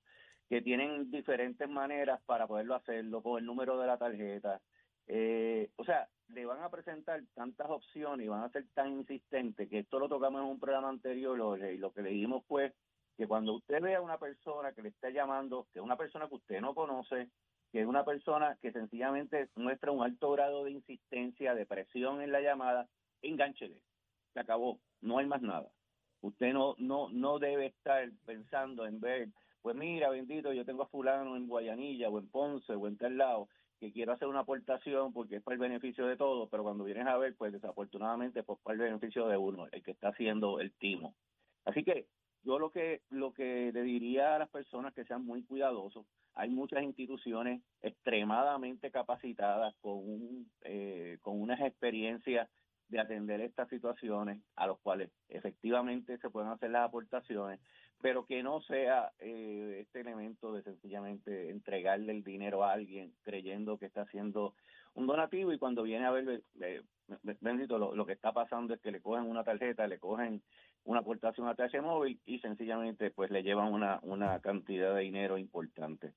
[0.51, 4.61] que tienen diferentes maneras para poderlo hacerlo, con el número de la tarjeta.
[5.07, 9.67] Eh, o sea, le van a presentar tantas opciones y van a ser tan insistentes
[9.67, 12.75] que esto lo tocamos en un programa anterior y lo que le dijimos fue
[13.17, 16.29] que cuando usted vea a una persona que le está llamando, que es una persona
[16.29, 17.31] que usted no conoce,
[17.73, 22.31] que es una persona que sencillamente muestra un alto grado de insistencia, de presión en
[22.31, 22.87] la llamada,
[23.23, 23.81] engánchele.
[24.33, 25.71] Se acabó, no hay más nada.
[26.21, 29.29] Usted no no no debe estar pensando en ver,
[29.63, 33.17] pues mira, bendito, yo tengo a fulano en Guayanilla o en Ponce o en tal
[33.19, 36.85] lado que quiero hacer una aportación porque es para el beneficio de todos, pero cuando
[36.85, 40.61] vienes a ver, pues desafortunadamente pues para el beneficio de uno, el que está haciendo
[40.61, 41.15] el timo.
[41.65, 42.07] Así que
[42.43, 46.51] yo lo que lo que le diría a las personas que sean muy cuidadosos, hay
[46.51, 52.49] muchas instituciones extremadamente capacitadas con un, eh, con unas experiencias
[52.91, 57.61] de atender estas situaciones a los cuales efectivamente se pueden hacer las aportaciones,
[58.03, 63.79] pero que no sea eh, este elemento de sencillamente entregarle el dinero a alguien creyendo
[63.79, 64.55] que está haciendo
[64.95, 66.83] un donativo y cuando viene a ver, eh,
[67.41, 70.43] bendito, lo, lo que está pasando es que le cogen una tarjeta, le cogen
[70.85, 75.39] una aportación a TH móvil y sencillamente pues le llevan una, una cantidad de dinero
[75.39, 76.15] importante.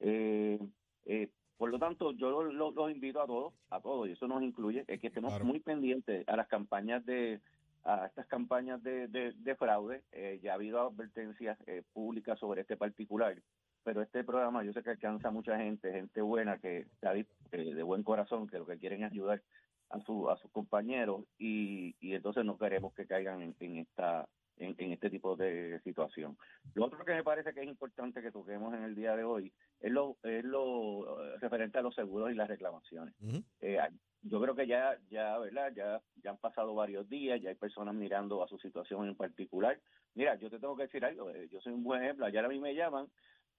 [0.00, 0.58] Eh,
[1.04, 4.28] eh, por lo tanto, yo los lo, los invito a todos, a todos, y eso
[4.28, 5.44] nos incluye, es que estemos Claro.
[5.44, 7.40] muy pendientes a las campañas de
[7.84, 10.02] a estas campañas de, de, de fraude.
[10.10, 13.40] Eh, ya ha habido advertencias eh, públicas sobre este particular,
[13.84, 17.24] pero este programa yo sé que alcanza a mucha gente, gente buena que está eh,
[17.52, 19.40] de buen corazón, que lo que quieren es ayudar
[19.90, 24.28] a su a sus compañeros y, y entonces no queremos que caigan en, en esta
[24.58, 26.36] en, en este tipo de situación.
[26.74, 29.52] Lo otro que me parece que es importante que toquemos en el día de hoy
[29.80, 33.14] es lo, es lo eh, referente a los seguros y las reclamaciones.
[33.60, 33.78] Eh,
[34.22, 35.72] yo creo que ya, ya, ¿verdad?
[35.74, 39.78] Ya, ya han pasado varios días, ya hay personas mirando a su situación en particular.
[40.14, 42.48] Mira, yo te tengo que decir algo, eh, yo soy un buen ejemplo, ayer a
[42.48, 43.06] mí me llaman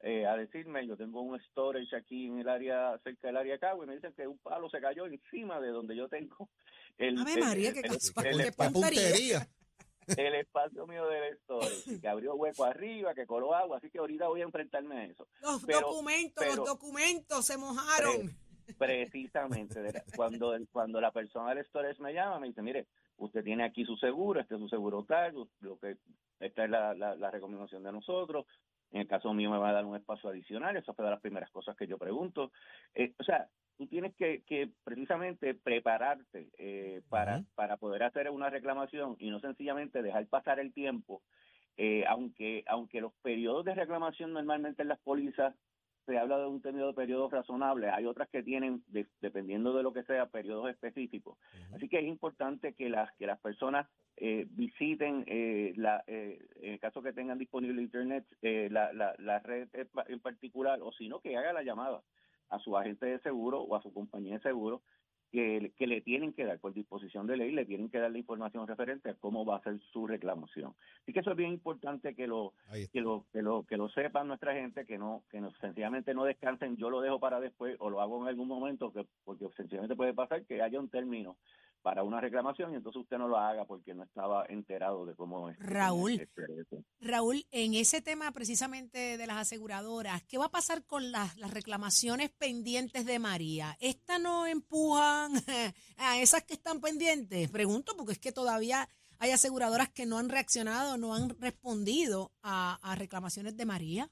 [0.01, 3.86] eh, a decirme, yo tengo un storage aquí en el área, cerca del área Cagua,
[3.86, 6.49] y me dicen que un palo se cayó encima de donde yo tengo
[6.97, 7.86] el, Ave el- María, el- qué el-
[8.25, 9.47] el qué puntería.
[10.15, 14.28] El espacio mío del storage, que abrió hueco arriba, que coló agua, así que ahorita
[14.28, 15.28] voy a enfrentarme a eso.
[15.41, 18.32] Los Pero- documentos, pero- los documentos se mojaron.
[18.78, 23.86] Precisamente, cuando cuando la persona del storage me llama, me dice, mire, usted tiene aquí
[23.86, 25.98] su seguro, este es su seguro tal, lo que
[26.39, 28.46] esta es la, la, la recomendación de nosotros.
[28.91, 31.20] En el caso mío me va a dar un espacio adicional, esa fue de las
[31.22, 32.52] primeras cosas que yo pregunto.
[32.96, 38.50] Eh, o sea, tú tienes que, que precisamente prepararte eh, para, para poder hacer una
[38.50, 41.22] reclamación y no sencillamente dejar pasar el tiempo,
[41.78, 45.54] eh, aunque, aunque los periodos de reclamación normalmente en las pólizas
[46.08, 49.84] se habla de un término de periodos razonables, hay otras que tienen, de- dependiendo de
[49.84, 51.38] lo que sea, periodos específicos.
[51.76, 56.74] Así que es importante que las que las personas eh, visiten eh, la eh, en
[56.74, 59.68] el caso que tengan disponible internet eh, la, la, la red
[60.08, 62.02] en particular o si no que haga la llamada
[62.49, 64.81] a su agente de seguro o a su compañía de seguro
[65.31, 68.17] que, que le tienen que dar por disposición de ley le tienen que dar la
[68.17, 70.73] información referente a cómo va a ser su reclamación.
[71.01, 72.53] Así que eso es bien importante que lo
[72.91, 76.23] que lo que lo que lo sepan nuestra gente que no que no sencillamente no
[76.23, 76.77] descansen.
[76.77, 80.13] Yo lo dejo para después o lo hago en algún momento que porque sencillamente puede
[80.13, 81.38] pasar que haya un término
[81.82, 85.50] para una reclamación y entonces usted no lo haga porque no estaba enterado de cómo
[85.50, 86.28] es Raúl.
[87.00, 91.54] Raúl, en ese tema precisamente de las aseguradoras, ¿qué va a pasar con las, las
[91.54, 93.78] reclamaciones pendientes de María?
[93.80, 95.32] ¿Estas no empujan
[95.98, 97.50] a esas que están pendientes?
[97.50, 98.88] Pregunto porque es que todavía
[99.20, 104.12] hay aseguradoras que no han reaccionado, no han respondido a, a reclamaciones de María.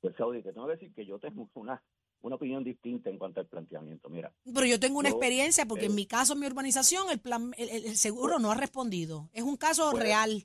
[0.00, 1.82] pues Saudi te tengo que decir que yo tengo una
[2.26, 5.84] una opinión distinta en cuanto al planteamiento mira Pero yo tengo una Yo, experiencia porque
[5.84, 9.28] eh, en mi caso, en mi urbanización, el plan, el, seguro no ha respondido.
[9.32, 10.44] Es un caso Pues, real.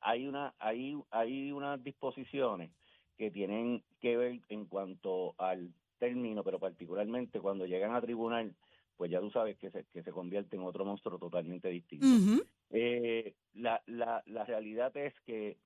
[0.00, 2.70] hay una hay hay unas disposiciones
[3.18, 8.54] que tienen que ver en cuanto al término, pero particularmente cuando llegan a tribunal,
[8.96, 12.42] pues ya tú sabes que se, que se convierte en otro monstruo totalmente distinto.
[12.70, 15.58] Eh, la, la, la realidad es que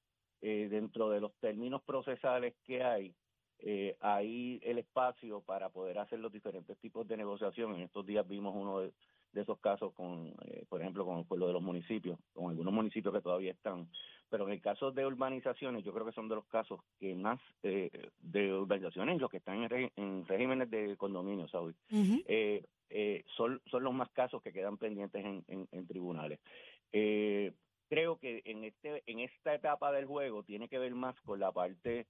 [0.43, 3.15] eh, dentro de los términos procesales que hay,
[3.61, 7.75] eh, hay el espacio para poder hacer los diferentes tipos de negociación.
[7.75, 8.93] En estos días vimos uno de,
[9.33, 12.73] de esos casos con, eh, por ejemplo, con el pueblo de los municipios, con algunos
[12.73, 13.89] municipios que todavía están.
[14.29, 17.41] Pero en el caso de urbanizaciones, yo creo que son de los casos que más
[17.63, 17.91] eh,
[18.21, 19.63] de urbanizaciones, los que están
[19.97, 22.23] en, regímenes de condominio, Saudi, Ujú.
[22.27, 26.41] eh, eh, son, son los más casos que quedan pendientes en, en- en tribunales.
[26.93, 27.53] Eh,
[27.89, 31.53] creo que en este en esta etapa del juego tiene que ver más con la
[31.53, 32.07] parte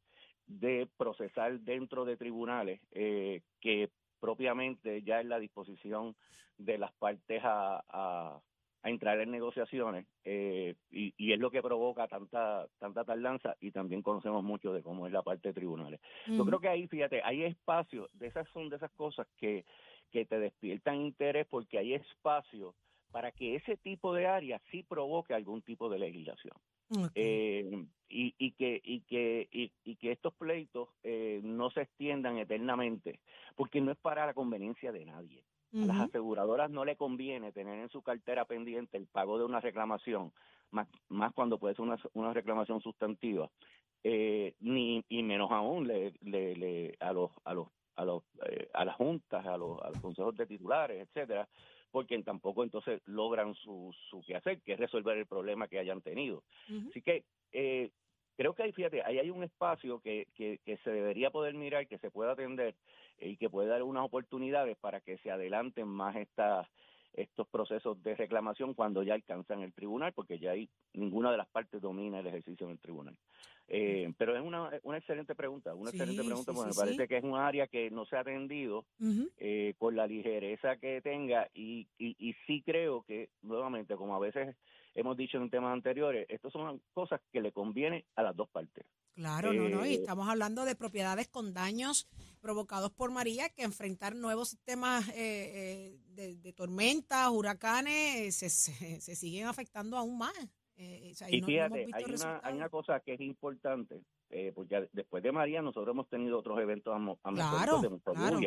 [0.47, 6.15] de procesar dentro de tribunales eh, que propiamente ya es la disposición
[6.59, 8.41] de las partes a, a,
[8.83, 13.73] a entrar en negociaciones eh, y, y es lo que provoca tanta tanta tardanza y
[13.73, 16.01] también conocemos mucho de cómo es la parte de tribunales.
[16.27, 19.65] Yo creo que ahí, fíjate, hay espacio, de esas son de esas cosas que,
[20.11, 22.75] que te despiertan interés porque hay espacio
[23.11, 26.55] para que ese tipo de área sí provoque algún tipo de legislación.
[27.15, 32.39] Eh, y, y que y que y, y que estos pleitos eh, no se extiendan
[32.39, 33.21] eternamente
[33.57, 35.45] porque no es para la conveniencia de nadie.
[35.79, 39.61] A las aseguradoras no le conviene tener en su cartera pendiente el pago de una
[39.61, 40.33] reclamación,
[40.71, 43.51] más, más cuando puede ser una, una reclamación sustantiva,
[44.03, 48.69] eh, ni y menos aún le, le, le- a los a los a los eh,
[48.73, 51.49] a las juntas, a los, a los consejos de titulares, etcétera,
[51.97, 56.43] porque tampoco entonces logran su su quehacer, que es resolver el problema que hayan tenido.
[56.91, 57.91] Así que eh,
[58.37, 61.87] creo que ahí, fíjate, ahí hay un espacio que, que, que se debería poder mirar,
[61.87, 62.75] que se pueda atender
[63.17, 66.69] eh, y que puede dar unas oportunidades para que se adelanten más estas
[67.17, 71.49] estos procesos de reclamación cuando ya alcanzan el tribunal, porque ya ahí ninguna de las
[71.49, 73.17] partes domina el ejercicio en el tribunal.
[73.69, 76.85] Eh, pero es una, una excelente pregunta, una Sí, excelente pregunta, sí, porque sí, me
[76.85, 78.85] parece que es un área que no se ha atendido
[79.39, 84.21] eh, con la ligereza que tenga y, y, y sí creo que, nuevamente, como a
[84.21, 84.55] veces
[84.95, 88.87] hemos dicho en temas anteriores, estas son cosas que le conviene a las dos partes.
[89.17, 92.07] Claro, no, no, y Eh, estamos hablando de propiedades con daños
[92.43, 98.51] provocados por María que enfrentar nuevos sistemas eh, eh, de, de tormentas, huracanes, eh, se,
[98.51, 100.35] se, se siguen afectando aún más.
[100.39, 104.03] O sea, Y no- fíjate, hay una, hay una cosa que es importante,
[104.55, 108.39] porque ya después de María nosotros hemos tenido otros eventos atmosféricos Claro, de mucha claro.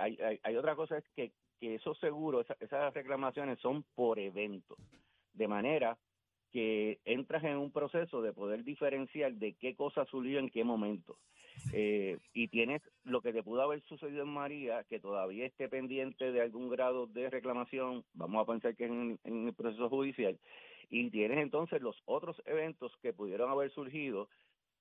[0.00, 4.20] hay, hay, hay otra cosa es que, que esos seguros, esa- esas reclamaciones son por
[4.20, 4.76] evento.
[5.32, 5.96] de manera
[6.52, 11.18] que entras en un proceso de poder diferenciar de qué cosa surgió en qué momento.
[11.72, 16.32] Eh, y tienes lo que te pudo haber sucedido en María, que todavía esté pendiente
[16.32, 20.38] de algún grado de reclamación, vamos a pensar que es en, en el proceso judicial,
[20.88, 24.30] y tienes entonces los otros eventos que pudieron haber surgido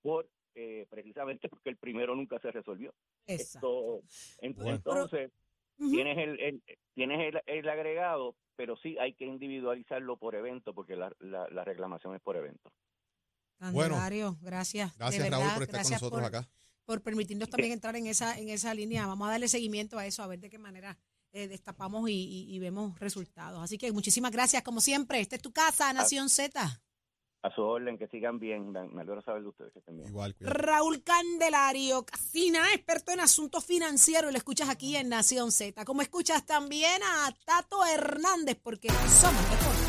[0.02, 2.94] por eh, precisamente porque el primero nunca se resolvió.
[3.28, 4.02] Exacto.
[4.02, 4.02] Esto,
[4.42, 4.76] ent- Bueno.
[4.76, 5.32] Entonces,
[5.78, 6.64] Tienes el, el-
[6.94, 11.64] tienes el, el agregado, pero sí hay que individualizarlo por evento porque la, la, la
[11.64, 12.72] reclamación es por evento.
[13.60, 13.96] Bueno.
[13.96, 14.92] Candelario, gracias.
[14.94, 16.50] de Gracias, verdad, Raúl, por estar con gracias nosotros por- acá.
[16.86, 19.06] por permitirnos también entrar en esa, en esa línea.
[19.08, 20.98] Vamos a darle seguimiento a eso, a ver de qué manera
[21.34, 23.62] eh, destapamos y, y- y vemos resultados.
[23.62, 25.20] Así que muchísimas gracias, como siempre.
[25.20, 26.82] Esta es tu casa, Nación Z.
[27.48, 28.74] A su orden, que sigan bien.
[28.74, 30.10] Me alegro saber de ustedes que estén bien.
[30.10, 30.58] Igual, cuidado.
[30.58, 34.34] Raúl Candelario, Casina, experto en asuntos financieros.
[34.34, 35.86] Lo escuchas aquí en Nación Z.
[35.86, 39.88] Como escuchas también a Tato Hernández, porque somos deporte.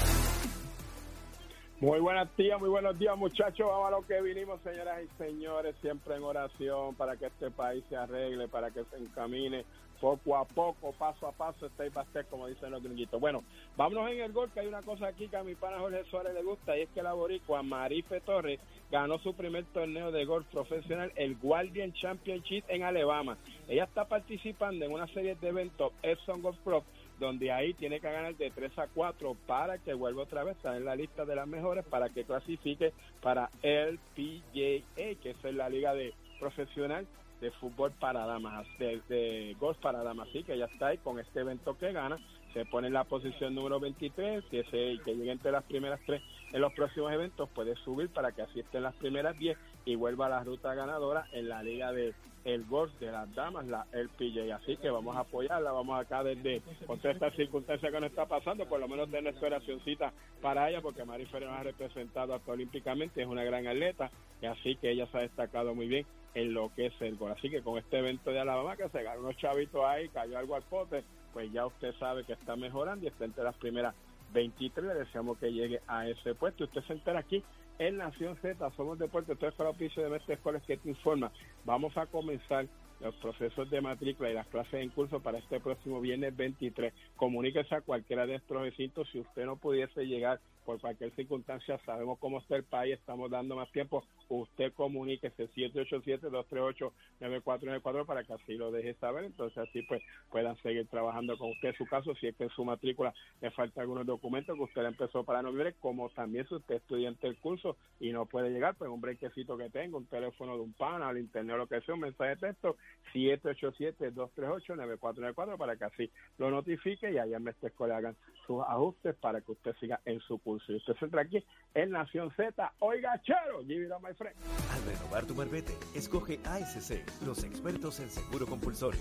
[1.80, 3.66] Muy buenos días, muy buenos días muchachos.
[3.66, 7.84] Vamos a lo que vinimos, señoras y señores, siempre en oración para que este país
[7.88, 9.64] se arregle, para que se encamine
[10.00, 13.20] poco a poco, paso a paso, step by step, como dicen los gringuitos.
[13.20, 13.42] Bueno,
[13.76, 16.34] vámonos en el gol, que hay una cosa aquí que a mi pana Jorge Suárez
[16.34, 20.46] le gusta, y es que la boricua Marife Torres ganó su primer torneo de golf
[20.46, 23.36] profesional, el Guardian Championship en Alabama.
[23.68, 26.84] Ella está participando en una serie de eventos Epson Golf Pro,
[27.18, 30.76] donde ahí tiene que ganar de 3 a 4 para que vuelva otra vez a
[30.76, 35.68] en la lista de las mejores para que clasifique para el PGA, que es la
[35.68, 37.06] liga de profesional
[37.40, 40.28] de fútbol para damas, de, de golf para damas.
[40.28, 42.18] Así que ya está ahí con este evento que gana,
[42.52, 46.22] se pone en la posición número 23, que, se, que llegue entre las primeras tres
[46.52, 49.96] en los próximos eventos, puede subir para que así esté en las primeras 10 y
[49.96, 53.86] vuelva a la ruta ganadora en la liga de el golf de las damas, la
[53.92, 54.52] LPJ.
[54.54, 58.26] Así que vamos a apoyarla, vamos acá desde con todas estas circunstancias que nos está
[58.26, 62.52] pasando, por lo menos de nuestra oracióncita para ella, porque Marifer nos ha representado hasta
[62.52, 66.54] olímpicamente, es una gran atleta, y así que ella se ha destacado muy bien en
[66.54, 67.32] lo que es el gol.
[67.32, 70.54] Así que con este evento de Alabama que se ganó unos chavitos ahí, cayó algo
[70.54, 73.94] al pote, pues ya usted sabe que está mejorando y está entre las primeras
[74.32, 74.86] 23.
[74.86, 76.64] Le deseamos que llegue a ese puesto.
[76.64, 77.42] Usted se entera aquí
[77.78, 81.30] en Nación Z, somos deporte, esto es para oficio de Mestre Escoles que te informa.
[81.64, 82.66] Vamos a comenzar
[83.00, 86.92] los procesos de matrícula y las clases en curso para este próximo viernes 23.
[87.16, 92.18] Comuníquese a cualquiera de estos recintos si usted no pudiese llegar por cualquier circunstancia, sabemos
[92.18, 98.70] cómo está el país, estamos dando más tiempo, usted comuníquese 787-238-9494 para que así lo
[98.70, 102.44] deje saber, entonces así pues puedan seguir trabajando con usted su caso, si es que
[102.44, 106.54] en su matrícula le falta algunos documentos que usted empezó para noviembre, como también si
[106.54, 110.06] usted es estudiante del curso y no puede llegar, pues un brequecito que tenga, un
[110.06, 112.76] teléfono de un pana, al internet o lo que sea, un mensaje de texto,
[113.14, 119.40] 787-238-9494 para que así lo notifique y allá en Mestre Escolar hagan sus ajustes para
[119.40, 120.72] que usted siga en su curso.
[120.72, 122.72] Y usted se entra aquí en Nación Z.
[122.80, 129.00] Oiga, chero, give it Al renovar tu marbete, escoge ASC, los expertos en seguro compulsorio.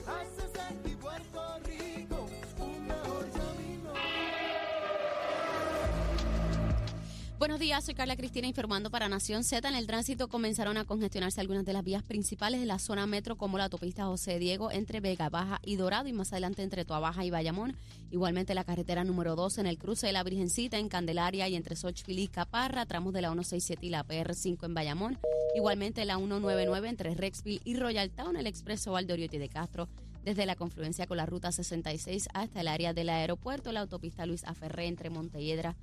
[7.40, 9.70] Buenos días, soy Carla Cristina informando para Nación Z.
[9.70, 13.36] En el tránsito comenzaron a congestionarse algunas de las vías principales de la zona metro,
[13.38, 17.24] como la autopista José Diego entre Vega Baja y Dorado, y más adelante entre Tuabaja
[17.26, 17.78] y Bayamón.
[18.10, 21.76] Igualmente la carretera número 2 en el cruce de la Virgencita en Candelaria y entre
[21.76, 25.20] Xochitl y Caparra, tramos de la 167 y la PR5 en Bayamón.
[25.56, 29.88] Igualmente la 199 entre Rexville y Royal Town, el expreso Valdoriotti de Castro
[30.26, 34.44] desde la confluencia con la ruta 66 hasta el área del aeropuerto, la autopista Luis
[34.44, 35.76] Aferré entre Montelledra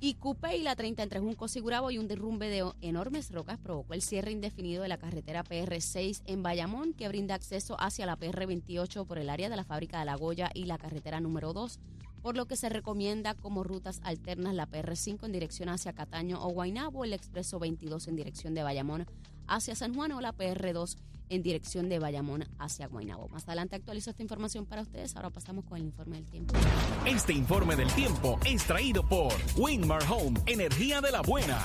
[0.00, 3.58] y Cupe y la 30 entre Juncos y Gurabo y un derrumbe de enormes rocas
[3.58, 8.16] provocó el cierre indefinido de la carretera PR6 en Bayamón que brinda acceso hacia la
[8.16, 11.80] PR28 por el área de la fábrica de La Goya y la carretera número 2,
[12.22, 16.50] por lo que se recomienda como rutas alternas la PR5 en dirección hacia Cataño o
[16.50, 19.06] Guaynabo, el expreso 22 en dirección de Bayamón
[19.48, 20.96] hacia San Juan o la PR2
[21.30, 23.28] en dirección de Bayamón hacia Guaynabo.
[23.28, 25.16] Más adelante actualizo esta información para ustedes.
[25.16, 26.54] Ahora pasamos con el informe del tiempo.
[27.06, 31.62] Este informe del tiempo es traído por Winmar Home, energía de la buena.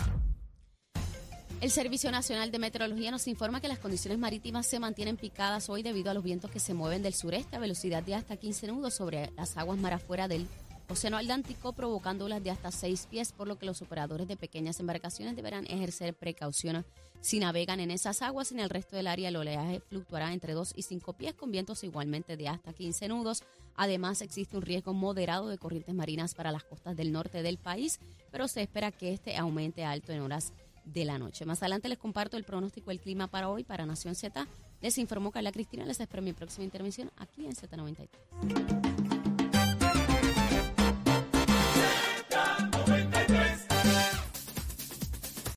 [1.62, 5.82] El Servicio Nacional de Meteorología nos informa que las condiciones marítimas se mantienen picadas hoy
[5.82, 8.96] debido a los vientos que se mueven del sureste a velocidad de hasta 15 nudos
[8.96, 10.46] sobre las aguas mar afuera del
[10.90, 14.82] Océano Atlántico, provocando olas de hasta 6 pies, por lo que los operadores de pequeñas
[14.82, 16.86] embarcaciones deberán ejercer precaución
[17.24, 18.52] si navegan en esas aguas.
[18.52, 21.84] En el resto del área el oleaje fluctuará entre 2 y 5 pies con vientos
[21.84, 23.44] igualmente de hasta 15 nudos.
[23.76, 28.00] Además existe un riesgo moderado de corrientes marinas para las costas del norte del país,
[28.30, 30.52] pero se espera que este aumente alto en horas
[30.86, 31.46] de la noche.
[31.46, 34.46] Más adelante les comparto el pronóstico del clima para hoy para Nación Z.
[34.82, 35.86] Les informó Carla Cristina.
[35.86, 39.13] Les espero mi próxima intervención aquí en Z93.